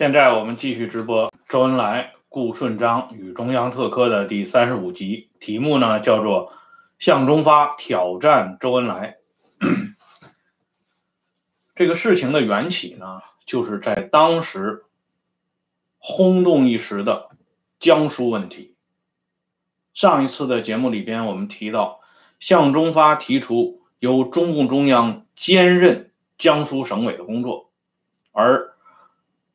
[0.00, 6.54] 现在我们继续直播周恩来、顾顺章与中央特科的第三十五集，题目呢叫做
[6.98, 9.18] “向忠发挑战周恩来”。
[11.76, 14.84] 这个事情的缘起呢，就是在当时
[15.98, 17.28] 轰动一时的
[17.78, 18.76] 江苏问题。
[19.92, 22.00] 上一次的节目里边，我们提到
[22.38, 27.70] 向忠发提出由中共中央兼任江苏省委的工作，
[28.32, 28.69] 而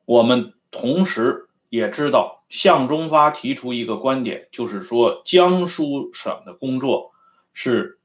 [0.05, 7.11] 我们同时也知道，向忠发提出一个观点，就是说江苏省的工作
[7.53, 7.99] 是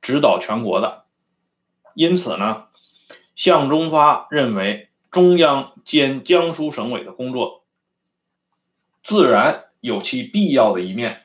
[0.00, 1.04] 指导全国的。
[1.94, 2.68] 因此呢，
[3.36, 7.64] 向忠发认为中央兼江苏省委的工作
[9.02, 11.22] 自然有其必要的一面。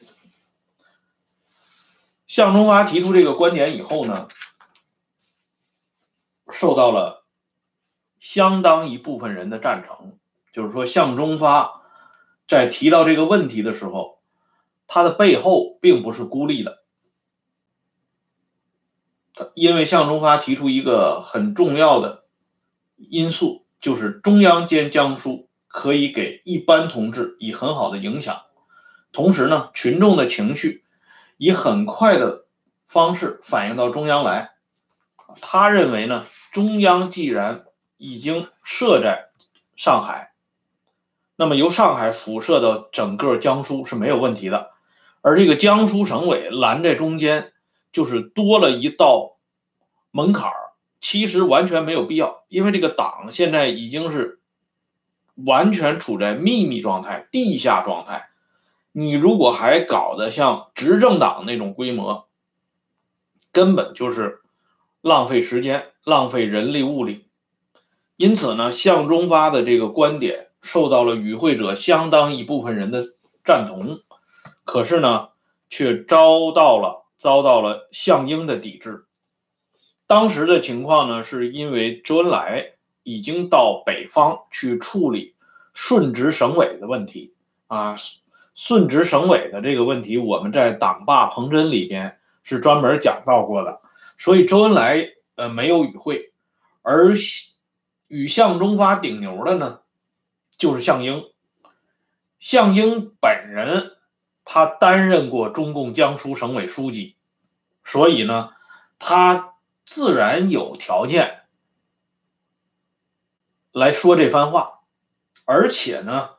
[2.27, 4.27] 向忠发提出这个观点以后呢，
[6.51, 7.24] 受到了。
[8.25, 10.17] 相当一部分人的赞成，
[10.51, 11.83] 就是说，向忠发
[12.47, 14.17] 在提到这个问题的时候，
[14.87, 16.81] 他的背后并不是孤立的，
[19.53, 22.23] 因为向忠发提出一个很重要的
[22.97, 28.41] 因素，就是中央兼江苏可以给一般同志以很好的影响，
[29.11, 30.83] 同时呢，群众的情绪
[31.37, 32.45] 以很快的
[32.87, 34.55] 方式反映到中央来，
[35.41, 37.65] 他认为呢，中央既然
[37.97, 39.29] 已经设在
[39.75, 40.33] 上海，
[41.35, 44.71] 那么由上海辐射到整个江苏是没有问题的，
[45.21, 47.53] 而这个江苏省委拦在中间，
[47.91, 49.37] 就是多了一道
[50.11, 50.55] 门槛儿。
[51.01, 54.39] 其实完全没有必要，因为这个党现在已经是
[55.35, 58.29] 完全处在秘密状态、地下状态。
[58.91, 62.27] 你如果还搞得像执政党那种规模，
[63.51, 64.41] 根本就是
[65.01, 67.24] 浪费时间、浪费人力物力。
[68.17, 73.03] 因此呢，向忠发的这个观点受到了与会者相当一部分人的
[73.43, 73.99] 赞同，
[74.63, 75.29] 可是呢，
[75.69, 79.03] 却遭到了遭到了项英的抵制。
[80.07, 85.35] 当时的情况呢，是因为周恩来已经到北方去处理
[85.73, 87.33] 顺直省委的问题
[87.67, 87.97] 啊，
[88.55, 93.81] 顺直省委的这个问题，我们在党霸彭真里边是专门讲到过的，
[94.17, 96.31] 所以周恩来呃没有与会，
[96.81, 97.13] 而。
[98.07, 99.79] 与向忠发顶牛的呢，
[100.51, 101.25] 就是项英。
[102.39, 103.93] 项英本人，
[104.43, 107.15] 他担任过中共江苏省委书记，
[107.83, 108.51] 所以呢，
[108.99, 109.55] 他
[109.85, 111.41] 自然有条件
[113.71, 114.81] 来说这番话。
[115.45, 116.31] 而且呢，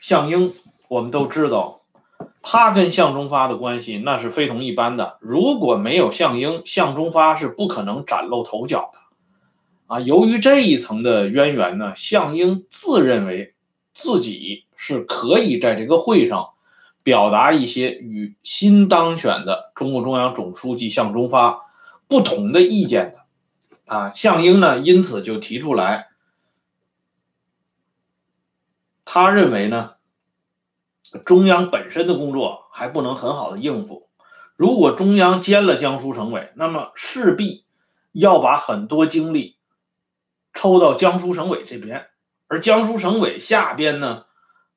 [0.00, 0.54] 项英
[0.88, 1.82] 我们都知道，
[2.42, 5.18] 他跟向忠发的关系那是非同一般的。
[5.20, 9.00] 如果没有项英，向忠发是不可能崭露头角的。
[9.86, 13.54] 啊，由于这一层的渊源呢，项英自认为
[13.94, 16.50] 自己是可以在这个会上
[17.04, 21.62] 表达一些与新当选的中共中央总书记向忠发
[22.08, 23.94] 不同的意见的。
[23.94, 26.08] 啊，项英呢，因此就提出来，
[29.04, 29.92] 他认为呢，
[31.24, 34.08] 中央本身的工作还不能很好的应付，
[34.56, 37.64] 如果中央兼了江苏省委，那么势必
[38.10, 39.55] 要把很多精力。
[40.56, 42.06] 抽到江苏省委这边，
[42.48, 44.24] 而江苏省委下边呢，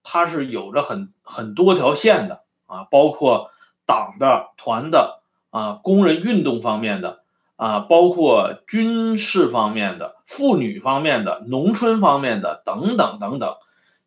[0.03, 3.50] 它是有着很很多条线的啊，包括
[3.85, 7.22] 党的、团的啊，工人运动方面的
[7.56, 13.56] 啊，包括军事方面的、妇女方面的、农村方面的等等等等，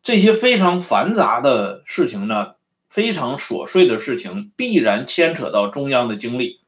[0.03, 2.53] 这些非常繁杂的事情呢，
[2.87, 6.61] 非常琐碎的事情，必然牵扯到中央的精力。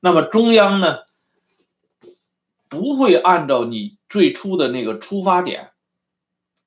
[0.00, 0.98] 那么中央呢，
[2.68, 3.97] 不会按照你。
[4.08, 5.70] 最初的那个出发点，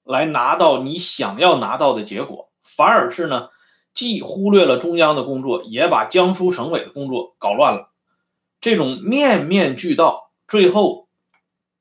[0.03, 3.49] 来拿到你想要拿到的结果，反而是呢，
[3.93, 7.91] 既忽略了中央的工作，也把江苏省委的工作搞乱了。
[8.59, 11.07] 这种面面俱到，最后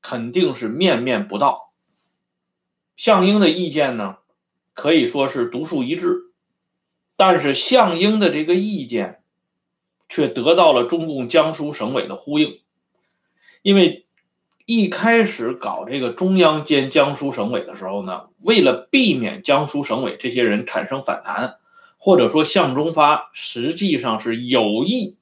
[0.01, 1.71] 肯定是面面不到。
[2.97, 4.17] 项英的意见呢，
[4.73, 6.31] 可以说是独树一帜，
[7.15, 9.23] 但是项英的这个意见，
[10.09, 12.61] 却得到了中共江苏省委的呼应，
[13.61, 14.07] 因为。
[14.65, 21.55] 一开始搞这个中央兼江苏省委的时候呢，为了避免江苏省委这些人产生反弹，
[21.97, 25.17] 或者说向忠发实际上是有意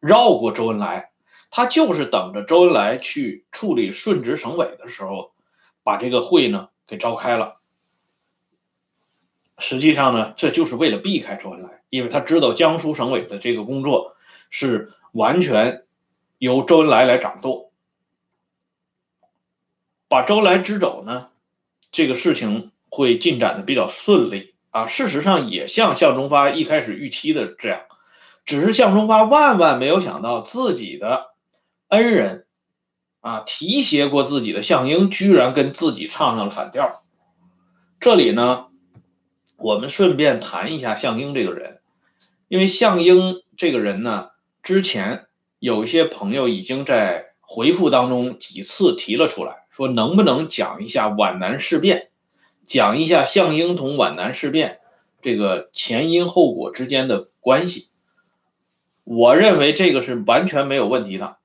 [0.00, 1.10] 绕过周恩来，
[1.50, 5.32] 他就是等着周恩来去处理顺直省委的时候，
[5.82, 7.56] 把这个会呢给召开了。
[9.58, 14.14] 实际上呢，这就是为了避开周恩来，因为他知道江苏省委的这个工作
[14.50, 15.84] 是完全
[16.38, 17.72] 由周恩来来掌舵。
[20.14, 21.26] 把周来支走呢，
[21.90, 24.86] 这个事情会进展的比较顺利啊。
[24.86, 27.80] 事实上也像向忠发一开始预期的这样，
[28.46, 31.32] 只是向忠发万万没有想到自己的
[31.88, 32.46] 恩人
[33.22, 37.02] 啊提携过自己的项英，居然跟自己唱上了反调。
[37.98, 38.66] 这里呢，
[39.58, 41.80] 我们顺便谈一下项英这个人，
[42.46, 44.28] 因为项英这个人呢，
[44.62, 45.26] 之前
[45.58, 52.10] 有一些朋友已经在回复当中几次提了出来，说能不能讲一下皖南事变，
[52.64, 54.78] 讲一下项英同皖南事变
[55.20, 57.88] 这个前因后果之间的关系。
[59.02, 61.38] 我认为这个是完全没有问题的。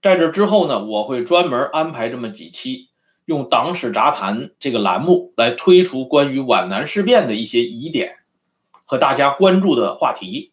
[0.00, 2.88] 在这之后呢，我会专门安排这么几期。
[3.26, 8.16] 用“党史杂谈”这个栏目来推出关于皖南事变的一些疑点
[8.70, 10.52] 和大家关注的话题。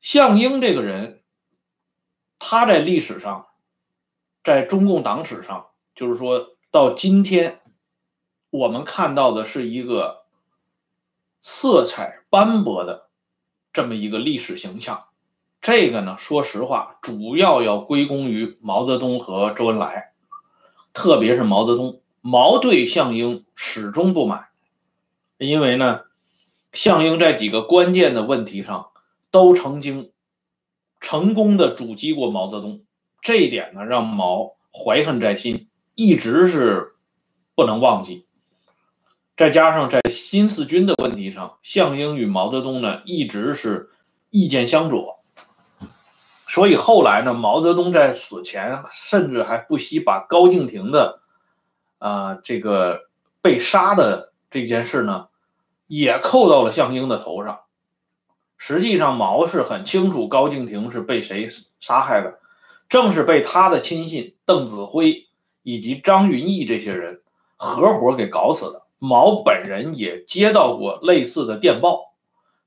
[0.00, 1.20] 项英这个人，
[2.40, 3.46] 他在历史上，
[4.42, 7.60] 在中共党史上，就是说到今天，
[8.50, 10.22] 我们看到的是一个
[11.42, 13.08] 色彩斑驳的
[13.72, 15.04] 这么一个历史形象。
[15.60, 20.12] 这个呢，说实话，主要要归功于毛泽东和周恩来。
[20.94, 24.48] 特别是毛泽东，毛对项英始终不满，
[25.36, 26.00] 因为呢，
[26.72, 28.90] 项英在几个关键的问题上
[29.30, 30.10] 都曾经
[30.98, 32.80] 成功的阻击过毛泽东，
[33.22, 36.94] 这一点呢让毛怀恨在心，一直是
[37.54, 38.26] 不能忘记。
[39.36, 43.90] 再加上在新四军的问题上，项英与毛泽东呢一直是
[44.28, 45.20] 意见相左。
[46.46, 51.20] 所以后来呢，毛泽东在死前甚至还不惜把高敬亭的，
[51.98, 53.08] 啊，这个
[53.40, 55.28] 被杀的这件事呢，
[55.86, 57.60] 也扣到了项英的头上。
[58.58, 62.40] 实际上，毛是很清楚高敬亭是被谁杀害的，
[62.90, 65.28] 正是被他的亲信邓子恢
[65.62, 67.22] 以及张云逸这些人
[67.56, 68.82] 合伙给搞死的。
[68.98, 72.12] 毛本人也接到过类似的电报，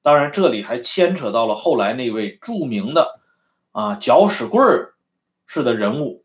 [0.01, 3.19] 当然这里还牵扯到了后来那位著名的。
[3.73, 4.93] 啊，搅屎棍儿
[5.47, 6.23] 式的人物，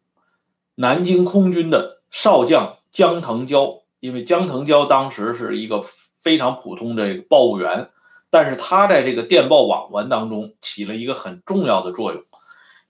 [0.74, 3.82] 南京空军的少将江腾蛟。
[4.00, 5.82] 因为江腾蛟当时是一个
[6.20, 7.90] 非常普通的报务员，
[8.30, 12.22] 但是他在这个电报网环当中起了一个很重要的作用。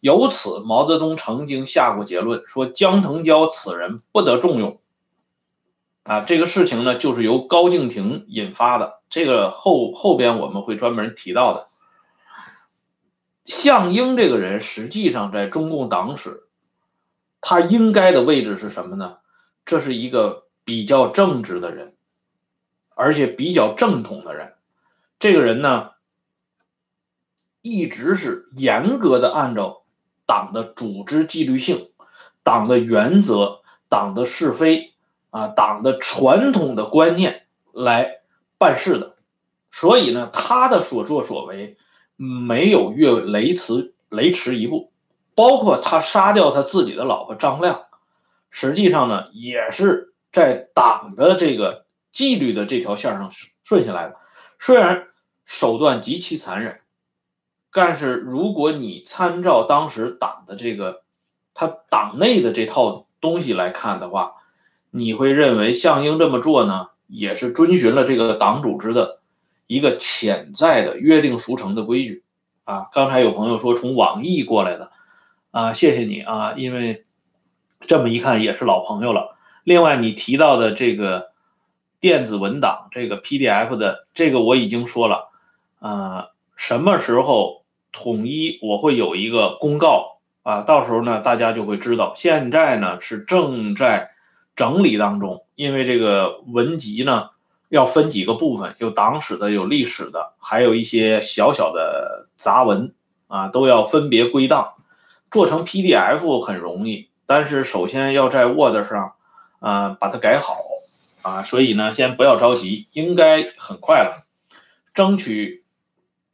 [0.00, 4.80] 由此，毛泽东曾经下过结论，说江腾蛟此人不得重用。
[6.04, 9.00] 啊，这个事情呢，就是由高敬亭引发的。
[9.10, 11.66] 这个后后边我们会专门提到的。
[13.44, 16.48] 项英这个人，实际上在中共党史，
[17.40, 19.18] 他应该的位置是什么呢？
[19.66, 21.94] 这是一个比较正直的人，
[22.94, 24.54] 而且比较正统的人。
[25.18, 25.90] 这个人呢，
[27.60, 29.82] 一直是严格的按照
[30.28, 31.88] 党的组织纪律性、
[32.44, 34.92] 党的原则、党的是非
[35.30, 38.20] 啊、党的传统的观念来
[38.58, 39.16] 办事的。
[39.72, 41.76] 所以呢，他的所作所为。
[42.20, 44.90] 没有越雷池雷池一步，
[45.36, 47.82] 包括他杀掉他自己的老婆张亮，
[48.50, 53.30] 实际上呢，也是在党的这个纪律的这条线上
[53.62, 54.16] 顺下来的。
[54.58, 55.06] 虽然
[55.44, 56.80] 手段极其残忍，
[57.72, 61.02] 但是如果你参照当时党的这个
[61.54, 64.34] 他党内的这套东西来看的话，
[64.90, 69.18] 你会认为项英这么做呢，也是遵循了这个党组织的。
[69.70, 72.24] 一个潜在的约定俗成的规矩，
[72.64, 74.90] 啊，刚才有朋友说从网易过来的，
[75.50, 77.04] 啊，谢谢你啊，因为
[77.82, 79.36] 这么一看也是老朋友了。
[79.64, 81.32] 另外你提到的这个
[82.00, 85.28] 电子文档，这个 PDF 的这个我已经说了，
[85.80, 92.12] 啊，什么时候统一我会有一个公告啊，到时候呢大家就会知道。
[92.16, 94.10] 现在呢是正在
[94.56, 97.30] 整理当中，因为这个文集呢。
[97.70, 102.94] 要分几个部分，有党史的，有历史的，还有一些小小的杂文
[103.26, 104.72] 啊，都要分别归档，
[105.30, 109.12] 做成 PDF 很容易，但是首先要在 Word 上
[109.60, 110.56] 啊把它改好
[111.20, 114.24] 啊，所以呢，先不要着急，应该很快了，
[114.94, 115.62] 争取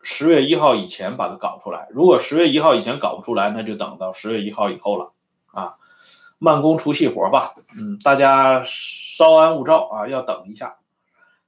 [0.04, 1.88] 十月一号以前把它搞出来。
[1.90, 5.12] 如果十月一号以前搞不出来，那就等到十月一号以后了
[5.46, 5.76] 啊，
[6.38, 10.76] 慢工出细活吧，嗯，大家稍安勿躁啊，要等一下。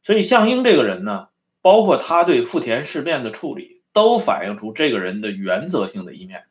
[0.02, 1.28] 所以，项英这个人呢，
[1.60, 6.44] 包括他对富田事变的处理，都反映出这个人的原则性的一面。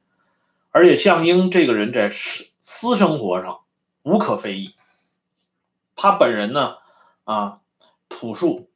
[0.72, 3.62] 而且，项英这个人在私私生活上
[4.04, 4.76] 无可非议。
[5.96, 6.76] 他本人呢，
[7.24, 7.62] 啊，
[8.10, 8.70] 朴素，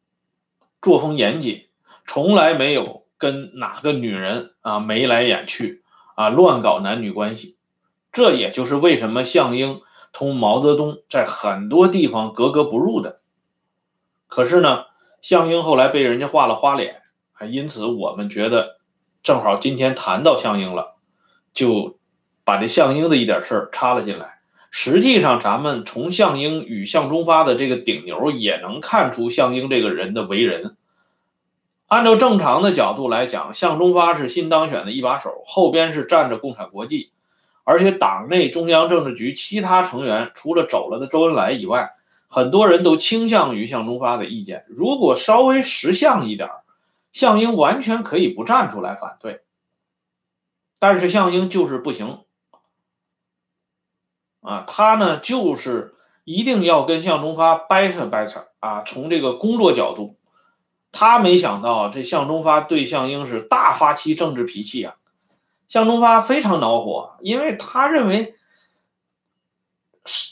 [0.81, 1.67] 作风严谨，
[2.07, 5.83] 从来没有跟哪个女人啊眉来眼去
[6.15, 7.57] 啊乱搞男女关系。
[8.11, 13.19] 这也就是为什么项英同毛泽东在很多地方格格不入的。
[14.27, 14.85] 可是呢，
[15.21, 17.03] 项英后来被人家画了花脸，
[17.49, 18.79] 因此我们觉得
[19.21, 20.95] 正好今天谈到项英了，
[21.53, 21.99] 就
[22.43, 24.39] 把这项英的一点事儿插了进来。
[24.71, 30.77] 实际上，咱们从项英与项忠发的这个顶牛也能看出项英这个人的为人。
[31.89, 37.11] 按照正常的角度来讲，向忠发是新当选的一把手，后边是站着共产国际，
[37.63, 41.95] 而且党内中央政治局其他成员除了走了的周恩来以外，
[42.27, 44.65] 很多人都倾向于向忠发的意见。
[44.67, 46.47] 如果稍微识相一点，
[47.11, 49.41] 项英完全可以不站出来反对，
[50.77, 52.19] 但是项英就是不行。
[54.41, 58.83] 啊，他呢就是一定要跟向忠发掰扯掰扯啊。
[58.83, 60.18] 从这个工作角度，
[60.91, 64.95] 他没想到这向忠发对项英是大发其政治脾气啊。
[65.67, 68.35] 向忠发非常恼火，因为他认为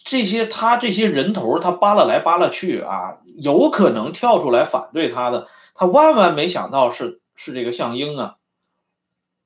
[0.04, 8.36] 这些他这些人头他扒拉来扒拉去啊，有可能跳出来反对他的，他万万没想到是是这个项英啊。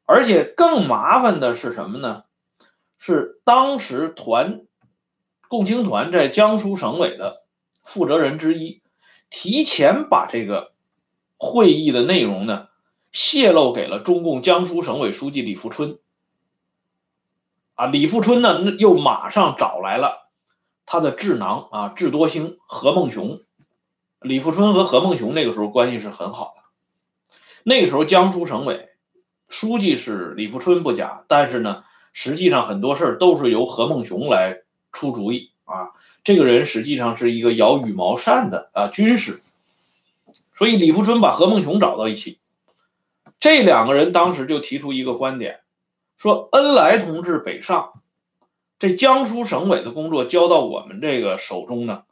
[0.05, 2.23] 而且更麻烦的是什么呢？
[2.97, 4.61] 是当时团
[5.47, 7.43] 共青团在江苏省委的
[7.83, 8.81] 负责人之一，
[9.29, 10.71] 提前把这个
[11.43, 12.67] 会议的内容呢
[13.11, 15.97] 泄露给了中共江苏省委书记李富春。
[17.73, 20.29] 啊，李富春呢又马上找来了
[20.85, 23.41] 他的智囊啊智多星何孟雄。
[24.21, 26.61] 李富春和何孟雄那个时候关系是很好的。
[27.63, 28.89] 那个时候江苏省委
[29.49, 31.83] 书记是李富春不假，但是呢。
[32.13, 35.91] 实际上很多事都是由何孟雄来出主意啊，
[36.25, 39.39] 这个人实际上是一个摇羽毛扇的啊军师，
[40.61, 42.39] 所以李富春把何孟雄找到一起，
[43.39, 45.61] 这两个人当时就提出一个观点，
[46.19, 47.93] 说恩来同志北上，
[48.77, 52.03] 这江苏省委的工作交到我们这个手中呢，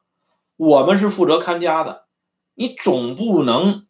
[0.57, 2.05] 我们是负责看家的，
[2.55, 3.85] 你总不能。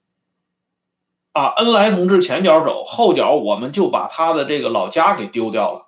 [1.32, 5.88] 啊，恩来同志前脚走，后脚我们就把他的这个老家给丢掉了。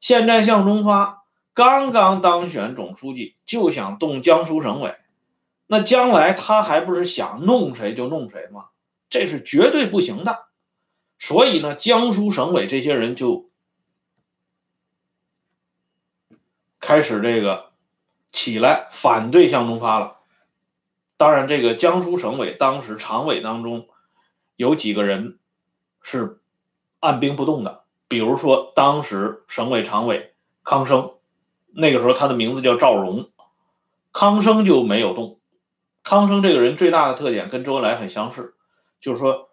[0.00, 1.22] 现在向忠发
[1.54, 4.96] 刚刚当选总书记，就想动江苏省委，
[5.72, 8.70] 那将来他还不是想弄谁就弄谁吗？
[9.08, 10.46] 这是绝对不行的。
[11.20, 13.48] 所以呢，江苏省委这些人就
[16.80, 17.70] 开始这个
[18.32, 20.16] 起来反对向忠发了。
[21.16, 23.86] 当然，这个江苏省委当时常委当中
[24.56, 25.38] 有几个人
[26.02, 26.40] 是
[26.98, 27.84] 按兵不动的。
[28.08, 30.34] 比如说，当时省委常委
[30.64, 31.12] 康生，
[31.68, 33.30] 那个时候他的名字叫赵荣，
[34.12, 35.36] 康生就没有动。
[36.02, 38.54] 康生这个人最大的特点跟周恩来很相似，
[39.00, 39.50] 就是说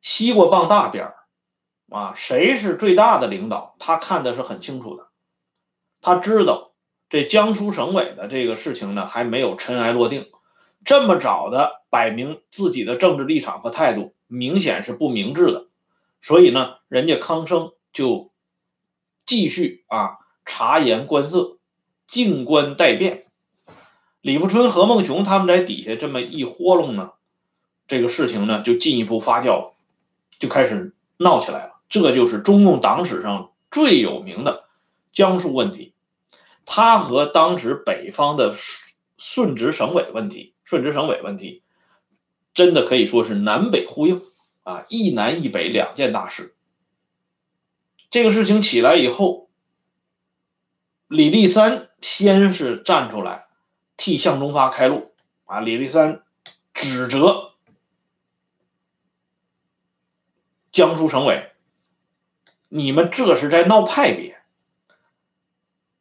[0.00, 1.16] 西瓜傍大边儿
[1.90, 5.06] 啊，谁是最大的领导，他看的是很清楚的。
[6.00, 6.72] 他知道
[7.08, 10.30] 这江苏省委的这个事情呢还没有尘埃落定，
[10.84, 15.66] 这么早的摆明自己的政治立场和态度，明显是不明智的。
[16.20, 17.72] 所以呢，人家康生。
[17.92, 18.30] 就
[19.24, 21.56] 继续啊察言观色，
[22.06, 23.24] 静观待变。
[24.26, 27.12] 李富春、何孟雄他们在底下这么一豁弄呢，
[27.86, 29.70] 这个事情呢就进一步发酵，
[30.40, 31.80] 就开始闹起来了。
[31.88, 34.64] 这就是中共党史上最有名的
[35.12, 35.92] 江苏问题，
[36.64, 38.52] 它和当时北方的
[39.16, 41.62] 顺直省委问题、顺直省委问题，
[42.52, 44.22] 真的可以说是南北呼应
[44.64, 46.56] 啊，一南一北两件大事。
[48.10, 49.48] 这个事情起来以后，
[51.06, 53.45] 李立三先是站出来
[53.96, 55.12] 替向忠发开路
[55.44, 55.60] 啊！
[55.60, 56.22] 李立三
[56.74, 57.52] 指责
[60.72, 61.52] 江苏省委，
[62.68, 64.36] 你们这是在闹派别。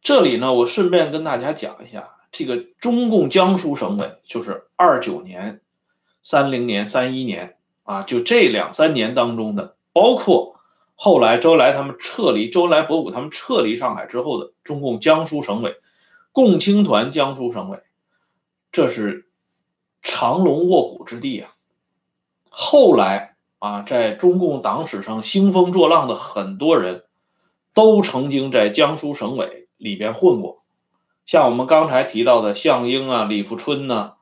[0.02, 5.62] 这里呢，我顺便跟大家讲一下，这个中共江苏省委就是二九年、
[6.22, 10.54] 三零年、三一年啊，就这两三年当中的，包括。
[10.98, 15.75] 后来，周恩来他们撤离，周恩来、博古他们撤离上海之后的中共江苏省委，
[16.32, 17.82] 共青团江苏省委，
[18.75, 19.29] 这是
[20.01, 21.55] 长龙卧虎之地啊。
[22.50, 27.05] 后来啊，在中共党史上兴风作浪的很多人，
[27.74, 30.58] 都曾经在江苏省委里边混过，
[31.25, 34.15] 像我们刚才提到的项英啊、李富春呐，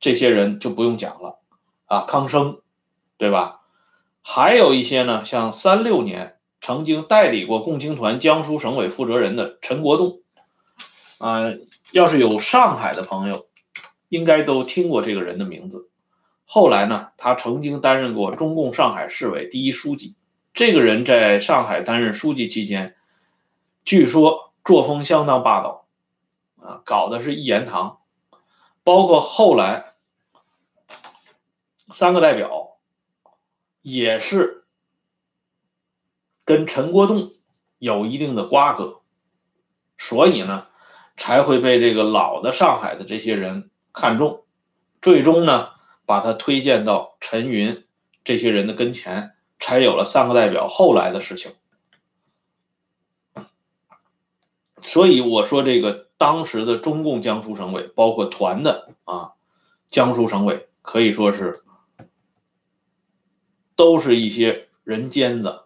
[0.00, 1.38] 这些人就不用讲了
[1.86, 2.60] 啊，康生，
[3.18, 3.60] 对吧？
[4.20, 10.22] 还有一些呢，像三六年曾经代理过共青团江苏省委负责人的陈国栋，
[11.18, 11.52] 啊，
[11.92, 13.46] 要是有上海的朋友，
[14.08, 15.90] 应该都听过这个人的名字。
[16.44, 20.16] 后来呢，他曾经担任过中共上海市委第一书记。
[20.54, 22.94] 这个人在上海担任书记期间，
[23.84, 25.86] 据说作风相当霸道
[26.60, 28.00] 啊，搞的是一言堂，
[28.84, 29.92] 包括后来
[31.90, 32.78] 三个代表
[33.80, 34.64] 也是
[36.44, 37.30] 跟陈国栋
[37.78, 39.00] 有一定的瓜葛，
[39.96, 40.66] 所以呢，
[41.16, 44.44] 才会被这个老的上海的这些人看中，
[45.00, 45.68] 最终呢，
[46.06, 47.84] 把他推荐到陈云
[48.24, 51.52] 这些人的跟前，才有了三个代表后来的事情。
[54.80, 59.32] 所以我说，这个当时的中共江苏省委，包括团的啊，
[59.90, 61.62] 江苏省委可以说是
[63.76, 65.62] 都是一些人尖子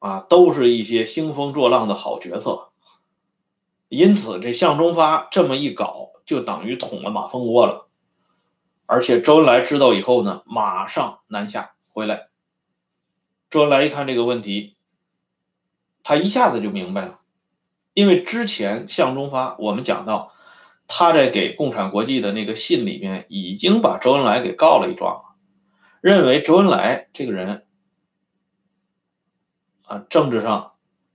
[0.00, 2.69] 啊，都是一些兴风作浪的好角色。
[3.90, 7.88] 因此，这向忠发这么一搞，就等于捅了马蜂窝了。
[8.86, 12.28] 而且周恩来知道以后呢，马上南下回来。
[13.50, 14.76] 周恩来一看这个问题，
[16.04, 17.18] 他一下子就明白了。
[17.92, 20.32] 因为之前向忠发，我们讲到
[20.86, 25.34] 他在给共产国际的那个信里面，已经把周恩来给告了一状了，
[26.00, 27.66] 认为周恩来这个人
[29.82, 30.74] 啊，政治上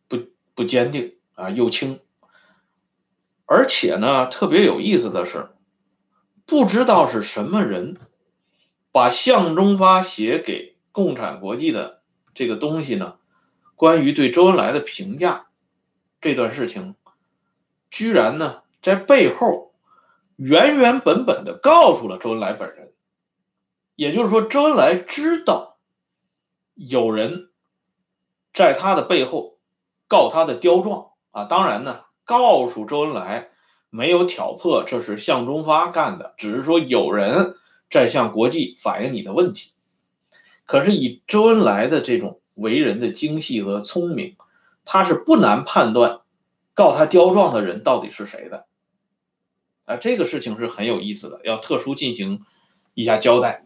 [0.10, 0.18] 不
[0.54, 2.02] 不坚定啊，右倾，
[3.46, 5.50] 而且呢，特别有意思的是，
[6.46, 7.98] 不知道是什么人
[8.92, 12.02] 把向忠发写给共产国际的
[12.34, 13.16] 这个东西呢，
[13.76, 15.48] 关于对周恩来的评价。
[16.22, 16.96] 这段事情，
[17.92, 19.74] 居然呢在背后
[20.38, 22.94] 原原本本的告诉了周恩来本人，
[23.96, 25.78] 也就是说，周恩来知道
[26.74, 27.52] 有人
[28.56, 29.60] 在他的背后
[30.08, 31.46] 告他的刁状啊。
[31.46, 33.48] 当然呢，告诉周恩来
[33.90, 37.56] 没有挑破这是向忠发干的，只是说有人
[37.90, 39.72] 在向国际反映你的问题。
[40.66, 44.36] 可是以周恩来的这种为人的精细和聪明。
[44.88, 46.20] 他是不难判断，
[46.76, 48.68] 告他刁状的人到底是谁的，
[49.86, 52.42] 啊，这个事情是很有意思的，要特殊进行
[52.94, 53.66] 一下交代。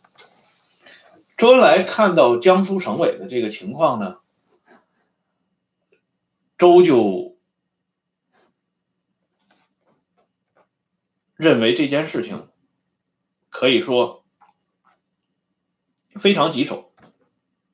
[1.36, 4.20] 周恩来看到江苏省委的这个情况呢，
[6.58, 7.29] 周就
[11.40, 12.50] 认为这件事情
[13.50, 14.26] 可以说
[16.16, 16.92] 非常棘手，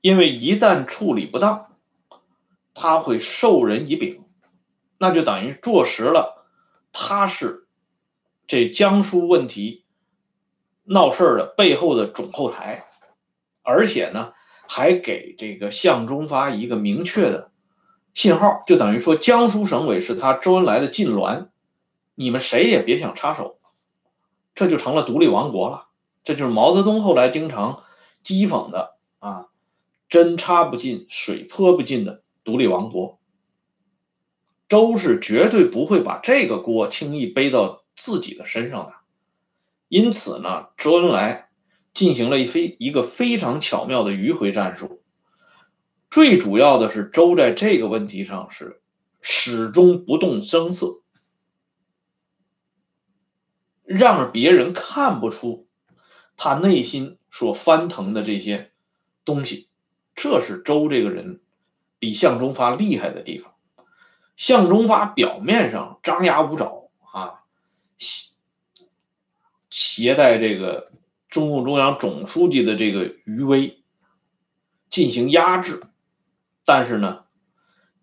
[0.01, 1.75] 因为一旦处理不当。
[2.75, 4.23] 他会授人以柄，
[4.99, 6.45] 那就等于坐实了
[6.93, 7.67] 他是
[8.45, 9.83] 这江苏问题
[10.83, 12.85] 闹事的背后的总后台，
[13.63, 14.33] 而且呢，
[14.67, 17.49] 还给这个向忠发一个明确的
[18.13, 21.47] 信号，就等于说江苏省委是他周恩来的禁脔，
[22.15, 23.59] 你们谁也别想插手，
[24.55, 25.87] 这就成了独立王国了。
[26.23, 27.83] 这就是毛泽东后来经常
[28.23, 29.47] 讥讽的啊，
[30.09, 32.23] 针插不进，水泼不进的。
[32.43, 33.17] 独立王国，
[34.69, 38.93] 周是绝对不会把这个锅轻易背到自己的身上的。
[39.87, 41.49] 因此呢，周恩来
[41.95, 45.01] 进行了一非一个非常巧妙的迂回战术。
[46.11, 48.79] 最主要的是，周在这个问题上是
[49.21, 51.01] 始终不动声色，
[53.97, 55.67] 让别人看不出
[56.37, 58.71] 他内心所翻腾的这些
[59.23, 59.69] 东西。
[60.15, 61.41] 这是周这个人。
[61.97, 63.55] 比向忠发厉害的地方，
[64.35, 67.41] 向忠发表面上张牙舞爪啊，
[67.97, 68.35] 携
[69.71, 70.91] 携带这个
[71.29, 73.81] 中共中央总书记的这个余威
[74.91, 75.83] 进行压制，
[76.63, 77.23] 但是呢，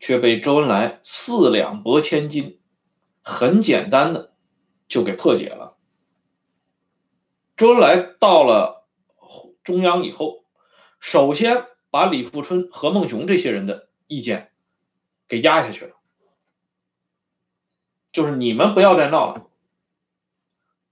[0.01, 2.59] 却被周恩来四两拨千斤，
[3.23, 4.33] 很简单的
[4.89, 5.62] 就给破解了。
[7.57, 8.87] 周恩来到了
[9.65, 10.45] 中央以后，
[11.01, 13.89] 首先把李富春、何孟雄这些人的。
[14.09, 14.51] 意见
[15.27, 15.93] 给压下去了，
[18.13, 19.47] 就是你们不要再闹了。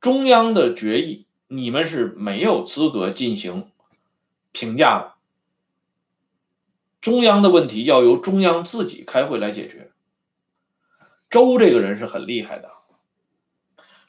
[0.01, 3.71] 中央的决议你们是没有资格进行
[4.53, 5.15] 评价的，
[7.03, 9.91] 中央的问题要由中央自己开会来解决。
[11.29, 12.71] 周这个人是很厉害的，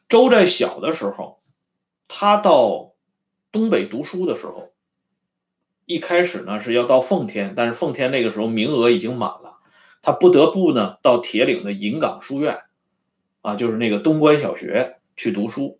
[0.07, 1.40] 周在小的时候，
[2.13, 2.91] 他到
[3.53, 4.73] 东北读书的时候。
[5.85, 9.59] 一开始呢是要到奉天，但是奉天那个时候名额已经满了，
[10.01, 12.59] 他不得不呢到铁岭的银岗书院，
[13.41, 15.79] 啊，就是那个东关小学去读书。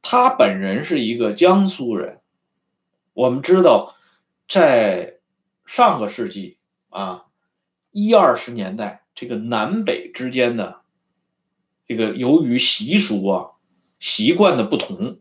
[0.00, 2.20] 他本人是一个江苏人，
[3.14, 3.94] 我们知道，
[4.48, 5.18] 在
[5.66, 6.58] 上个世纪
[6.88, 7.24] 啊
[7.90, 10.80] 一二十年代，这个南北之间的
[11.86, 13.50] 这个由于习俗啊
[13.98, 15.18] 习惯的不同，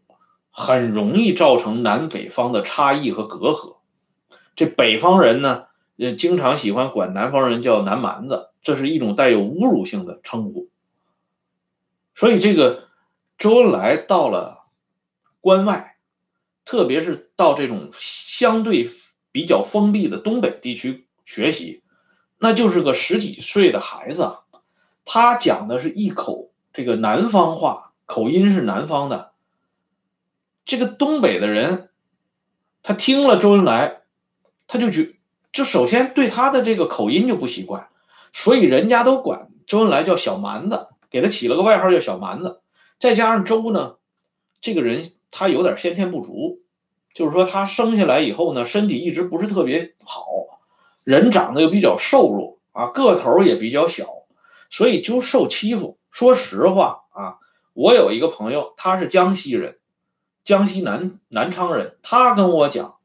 [0.51, 3.77] 很容易造成南北方的差异和隔阂。
[4.55, 10.67] 这北方人呢，也经常喜欢管南方人叫“南蛮子”，这是一种带有侮辱性的称呼。
[12.13, 12.89] 所以，这个
[13.37, 14.65] 周恩来到了
[15.39, 15.95] 关外，
[16.65, 18.91] 特别是到这种相对
[19.31, 21.81] 比较封闭的东北地区学习，
[22.37, 24.41] 那就是个十几岁的孩子啊。
[25.05, 29.30] 他讲的是一口这个南方话，口音是南方的。
[30.65, 31.89] 这个东北的人，
[32.83, 34.01] 他听了周恩来，
[34.67, 35.15] 他就觉
[35.51, 37.89] 就首先对他的这个口音就不习惯，
[38.33, 42.61] 所以人家都管周恩来叫小蛮子，给他起了个外号叫小蛮子。
[42.99, 43.95] 再加上周呢，
[44.61, 46.61] 这个人他有点先天不足，
[47.13, 50.23] 就是说他生下来以后呢，身体一直不是特别好，
[51.03, 54.05] 人长得又比较瘦弱啊，个头也比较小，
[54.69, 55.97] 所以就受欺负。
[56.11, 57.39] 说实话啊，
[57.73, 59.79] 我有一个朋友，他是江西人，
[60.43, 62.95] 江西南南昌人，他跟我讲，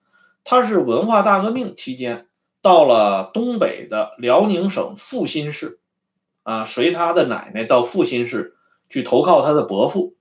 [0.44, 2.27] 他是文化大革命期间
[2.62, 5.81] 到了东北的辽宁省阜新市，
[6.42, 8.55] 啊，随他的奶奶到阜新市。
[8.88, 10.14] 去投靠他的伯父，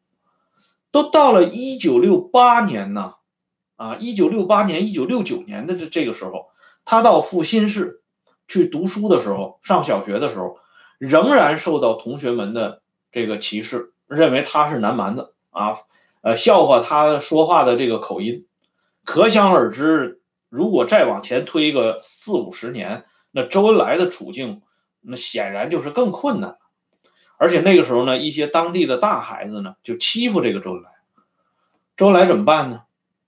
[0.89, 3.13] 都到了一九六八年呢，
[3.75, 6.47] 啊，一九六八年、一九六九年的这这个时候，
[6.83, 8.01] 他到阜新市
[8.47, 10.57] 去读书的时候，上小学的时候，
[10.97, 15.77] 仍然受到同学们的这个歧视，认为他是南蛮子啊，
[16.25, 18.47] 呃，笑话他说话的这个口音，
[19.03, 24.63] 可想而知，如果再往前推个四五十年，那周恩来的处境，
[25.01, 26.57] 那显然就是更困难了。
[27.37, 30.89] 而且那个时候呢，一些当地的大孩子呢，就欺负这个周恩来。
[31.95, 32.81] 周恩来怎么办呢？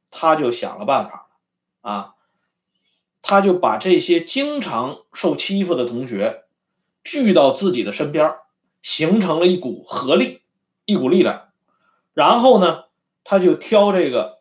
[0.10, 1.28] 他就想了办法
[1.82, 2.16] 啊，
[3.22, 6.46] 他就把这些经常受欺负的同学
[7.04, 8.34] 聚到自己的身边，
[8.82, 10.42] 形成了一股合力，
[10.86, 11.50] 一股力量。
[12.16, 12.86] 然后呢，
[13.30, 14.40] 他就挑这个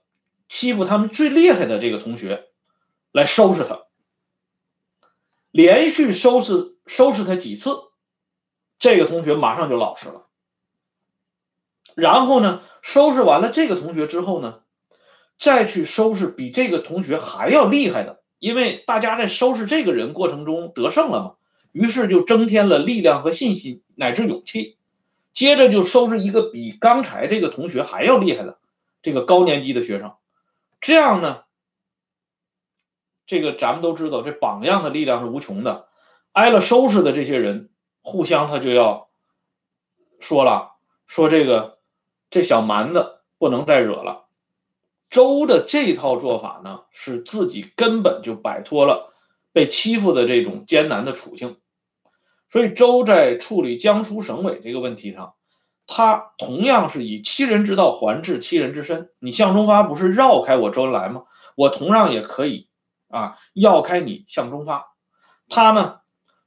[0.49, 2.45] 欺负他们最厉害的这个同学
[3.11, 3.81] 来收拾他，
[5.51, 7.71] 连续收拾收拾他几次。
[8.79, 10.27] 这个同学马上就老实了，
[11.97, 14.61] 然后呢，收拾完了这个同学之后呢，
[15.37, 21.35] 再去收拾比这个同学还要厉害的，因为大家在收拾这个人过程中得胜了嘛，
[21.73, 24.77] 于是就增添了力量和信心乃至勇气。
[25.33, 28.59] 接着就收拾一个比刚才这个同学还要厉害的
[29.07, 30.17] 这个高年级的学生，
[30.81, 31.45] 这样呢，
[33.25, 35.87] 这个咱们都知道，这榜样的力量是无穷的，
[36.33, 37.71] 挨了收拾的这些人。
[38.03, 39.09] 互相他就要
[40.19, 40.73] 说了，
[41.07, 41.79] 说这个
[42.31, 44.27] 这小蛮子不能再惹了。
[45.09, 49.15] 周的这套做法呢，是自己根本就摆脱了
[49.53, 51.59] 被欺负的这种艰难的处境。
[52.51, 55.36] 所以周在处理江苏省委这个问题上，
[55.87, 59.11] 他同样是以欺人之道还治欺人之身。
[59.19, 61.25] 你向忠发不是绕开我周恩来吗？
[61.55, 62.69] 我同样也可以
[63.09, 64.93] 啊，绕开你向忠发。
[65.49, 66.01] 他呢，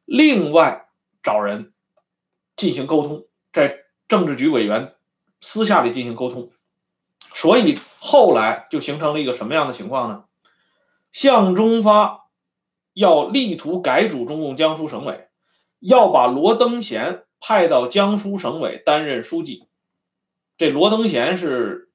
[0.06, 0.86] 另外。
[1.22, 1.74] 找人
[2.56, 4.94] 进行沟通，在政治局委员
[5.42, 6.50] 私下里进行沟通，
[7.34, 10.24] 所以后来就形成了一个什么样的情况呢？
[11.12, 12.30] 向忠发
[12.94, 15.28] 要力图改组中共江苏省委，
[15.82, 19.68] 要把罗登贤派到江苏省委担任书记。
[20.58, 21.90] 这罗登贤是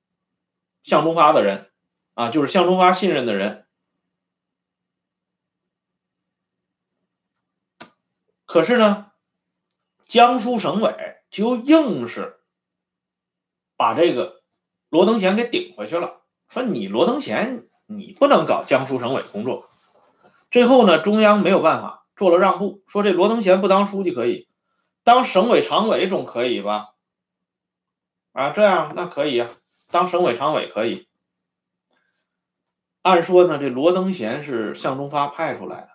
[0.83, 1.71] 向忠发的人
[2.15, 3.67] 啊，就是向忠发信任的人。
[8.47, 9.11] 可是呢？
[10.07, 10.95] 江苏省委
[11.31, 12.37] 就硬是
[13.75, 14.43] 把这个
[14.91, 19.69] 罗登贤给顶回去了，说你罗登贤你不能搞江苏省委工作。
[20.51, 24.47] 最后呢，中央没有办法做了让步，说这罗登贤不当书记可以，
[25.05, 26.89] 当省委常委总可以吧？
[28.33, 29.51] 啊，这样那可以啊，
[29.93, 31.07] 当省委常委可以。
[33.03, 35.89] 按说呢，这罗登贤是向忠发派出来的，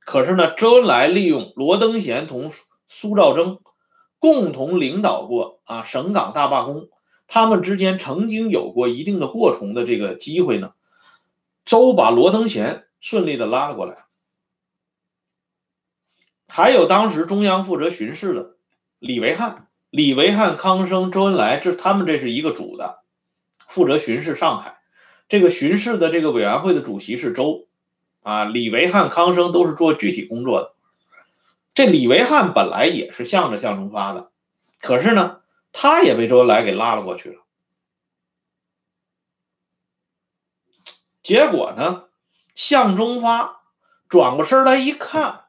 [0.00, 2.50] 可是呢，周恩来利用罗登贤同。
[2.86, 3.60] 苏兆征
[4.18, 6.90] 共同领导过啊省港大罢工，
[7.26, 10.74] 他们之间曾经有过一定的过从的这个机会呢。
[11.64, 14.03] 周把罗登贤顺利的拉了过来，
[16.54, 18.54] 还有当时中央负责巡视的
[19.00, 23.02] 李维汉、李维汉、康生、周恩来，这他们这是一个组的，
[23.58, 24.78] 负责巡视上海。
[25.28, 27.66] 这个巡视的这个委员会的主席是周，
[28.22, 30.74] 啊，李维汉、康生都是做具体工作的。
[31.74, 34.30] 这李维汉本来也是向着向忠发的，
[34.80, 35.40] 可是呢，
[35.72, 37.42] 他也被周恩来给拉了过去了。
[41.20, 42.04] 结果呢，
[42.54, 43.60] 向忠发
[44.08, 45.43] 转过身来一看，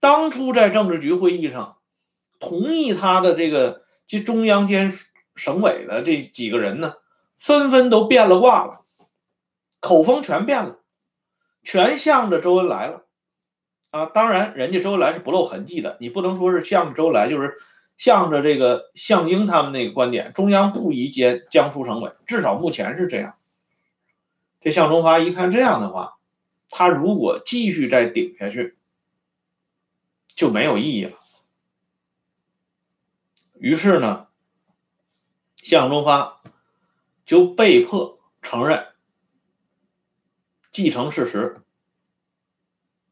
[0.00, 1.76] 当初在政治局会议上
[2.38, 4.92] 同意他的这个即中央兼
[5.34, 6.94] 省委的这几个人呢，
[7.38, 8.80] 纷纷都变了卦了，
[9.80, 10.78] 口风全变了，
[11.62, 13.04] 全向着周恩来了。
[13.90, 17.54] 啊，当然，人家周恩来是不露痕迹的，你不能说是向着周恩来，就是
[17.96, 23.34] 向着这个项英他们那个观点，中央不宜兼江苏省委，至少目前是这样。
[24.60, 26.14] 这向忠发一看这样的话，
[26.70, 28.77] 他如果继续再顶下去，
[30.38, 31.18] 就没有意义了。
[33.54, 34.28] 于是呢，
[35.56, 36.40] 向忠发
[37.26, 38.86] 就被迫承认。
[40.70, 41.60] 继承事实，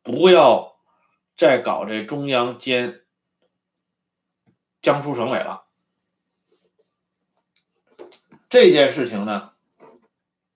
[0.05, 0.79] 不要
[1.37, 3.05] 再搞这中央兼
[4.81, 5.67] 江苏省委了。
[8.49, 9.51] 这件事情呢，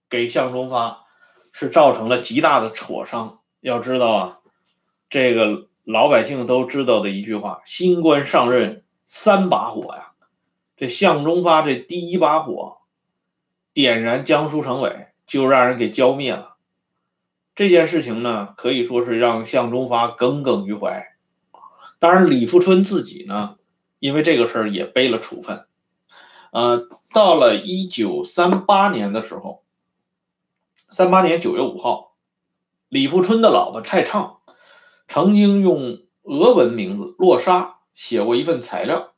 [0.09, 1.05] 给向忠发
[1.53, 3.43] 是造成了极大的挫伤。
[3.59, 4.41] 要知道啊，
[5.09, 10.13] 这个老百姓都知道的一句话：“新官上任三把火呀。”
[10.77, 12.79] 这向忠发这第一把火
[13.75, 16.57] 点燃江苏省委，就让人给浇灭了。
[17.55, 21.15] 这件事情呢，可以说是让向忠发耿耿于怀。
[21.99, 23.57] 当然，李富春自己呢，
[23.99, 25.67] 因为这个事儿也背了处分。
[26.51, 29.63] 呃，到了一九三八年的时候，
[30.89, 32.15] 三八年九月五号，
[32.89, 34.40] 李富春的老婆蔡畅
[35.13, 39.13] 曾经用俄文名字洛莎写过一份材料，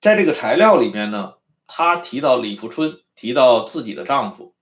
[0.00, 1.34] 在这个材料里面呢，
[1.68, 4.52] 他提到李富春，提到自己的丈夫，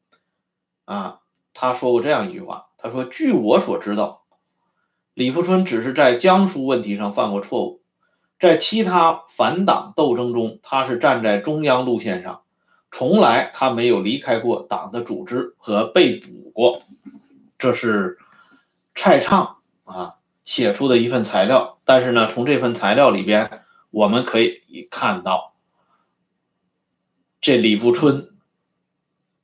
[0.84, 1.20] 啊。
[1.54, 4.24] 他说过这样一句话：“他说，据我所知道，
[5.14, 7.80] 李富春只是在江苏问题上犯过错误，
[8.38, 12.42] 在其他反党斗争中，他是站在中央路线上，
[12.90, 16.82] 从来他没有离开过党的组织和被捕过。”
[17.58, 18.18] 这是
[18.94, 19.56] 蔡畅
[19.86, 21.78] 啊写出的一份材料。
[21.86, 25.54] 但是呢，从这份材料里边，我们可以看到，
[27.40, 28.28] 这李富春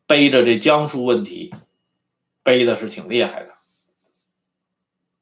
[0.07, 1.55] 背着这江苏问题。
[2.44, 3.50] 背的是挺厉害的，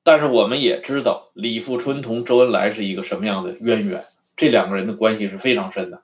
[0.03, 4.07] 但是我们也知道李富春同周恩来是一个什么样的渊源，
[4.39, 6.03] 这两个人的关系是非常深的，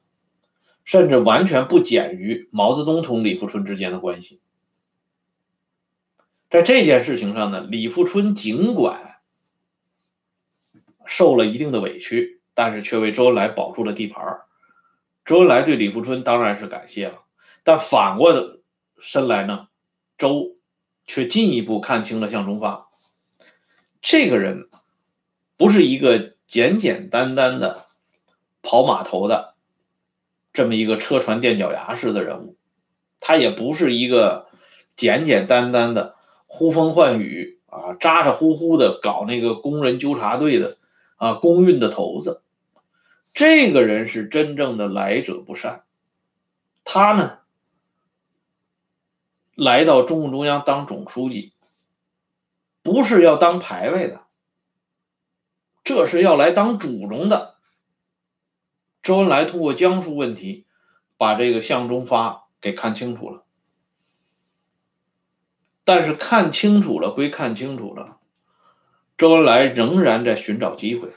[0.85, 4.43] 甚至完全不减于毛泽东同李富春之间的关系。
[6.51, 9.17] 在这件事情上呢，李富春尽管
[11.07, 14.41] 受了一定的委屈，但是却为周恩来保住了地盘
[15.25, 17.23] 周恩来对李富春当然是感谢了，
[17.65, 18.59] 但反过
[18.99, 19.69] 身来呢，
[20.19, 20.55] 周。
[21.09, 22.89] 却进一步看清了向忠发
[24.03, 24.69] 这个人，
[25.57, 27.87] 不是一个简简单单的
[28.61, 29.55] 跑码头的
[30.53, 32.57] 这么一个车船垫脚牙式的人物，
[33.21, 34.49] 他也不是一个
[34.97, 36.16] 简简单单的
[36.57, 40.79] 呼风唤雨啊咋咋呼呼的搞那个工人纠察队的
[41.17, 42.43] 啊工运的头子，
[43.35, 45.85] 这个人是真正的来者不善，
[46.83, 47.39] 他呢？
[49.55, 51.53] 来到中共中央当总书记，
[52.83, 54.21] 不是要当排位的，
[55.83, 57.55] 这是要来当主宗的。
[59.03, 60.67] 周恩来通过江苏问题，
[61.17, 63.46] 把这个向忠发给看清楚了。
[65.87, 68.17] 但是看清楚了归看清楚了，
[69.17, 71.11] 周恩来仍然在寻找机会，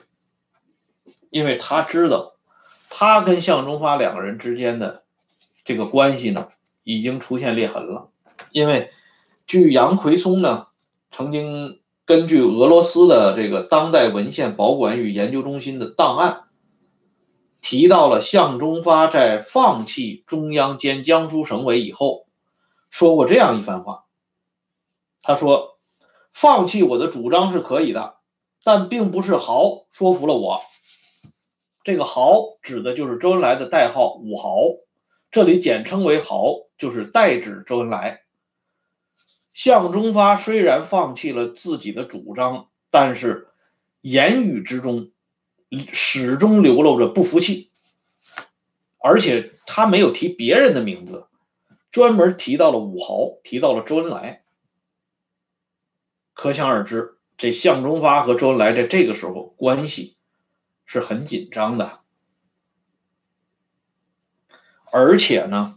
[1.31, 2.35] 因为他知道，
[2.87, 5.01] 他跟向忠发两个人之间的
[5.65, 6.49] 这个关系呢，
[6.83, 8.11] 已经出现裂痕了。
[8.51, 8.91] 因为，
[9.47, 10.67] 据杨奎松呢
[11.09, 16.43] 曾经根据俄罗斯的这个当代文献保管与研究中心的档案，
[17.59, 22.27] 提到了向忠发在放弃中央兼江苏省委以后，
[22.91, 24.05] 说过这样一番话。
[25.21, 25.77] 他说
[26.33, 28.15] ：“放弃我的主张是可以的，
[28.63, 30.61] 但并不是豪说服了我。
[31.83, 34.59] 这个豪指的就是周恩来的代号五豪，
[35.31, 38.21] 这里简称为豪，就是代指周恩来。”
[39.53, 43.49] 向忠发虽然放弃了自己的主张，但是
[43.99, 45.11] 言语之中
[45.91, 47.69] 始终流露着不服气，
[48.99, 51.27] 而且他没有提别人的名字，
[51.91, 54.43] 专门提到了武豪，提到了周恩来。
[56.39, 60.15] 可想而知，这向忠发和周恩来在这个时候关系
[60.85, 61.99] 是很紧张的，
[64.89, 65.75] 而且呢。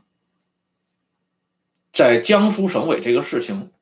[1.92, 3.72] 在江苏省委这个事情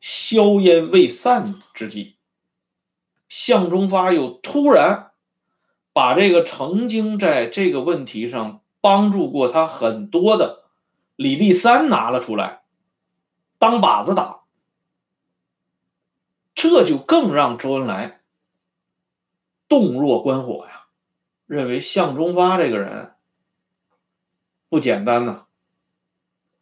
[0.00, 2.16] 硝烟未散之际，
[3.28, 5.12] 向忠发又突然
[5.92, 10.64] 把这个曾经在这个问题上帮助过他很多的
[11.14, 12.59] 李立三拿了出来
[13.60, 14.40] 当靶子打，
[16.54, 18.22] 这就更让周恩来
[19.68, 20.86] 洞若观火呀，
[21.46, 23.12] 认为向忠发这个人。
[24.70, 25.44] 不简单呐，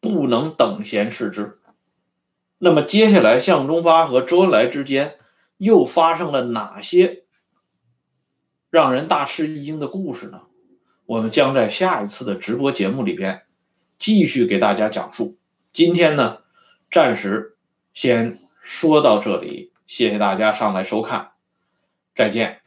[0.01, 1.61] 不能等闲视之。
[2.59, 5.19] 那么接下来，向忠发和周恩来之间
[5.57, 7.23] 又发生了哪些
[8.71, 10.43] 让人大吃一惊的故事呢？
[11.07, 13.43] 我们将在下一次的直播节目里边
[14.01, 15.39] 继续给大家讲述。
[15.73, 16.39] 今天呢，
[16.90, 17.57] 暂时
[17.92, 21.33] 先说到这里，谢谢大家上来收看，
[22.14, 22.58] 再见。